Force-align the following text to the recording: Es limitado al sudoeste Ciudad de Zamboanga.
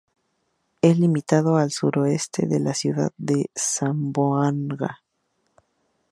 Es 0.81 0.97
limitado 0.97 1.57
al 1.57 1.69
sudoeste 1.69 2.47
Ciudad 2.73 3.11
de 3.19 3.51
Zamboanga. 3.55 5.03